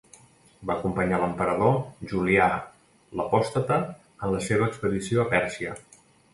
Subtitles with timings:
[0.69, 1.75] Va acompanyar l'emperador
[2.13, 2.49] Julià
[3.21, 5.81] l'Apòstata en la seva expedició a Pèrsia.